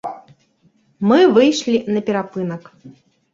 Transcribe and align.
Мы 1.11 1.19
выйшлі 1.35 1.75
на 1.97 2.01
перапынак. 2.09 2.63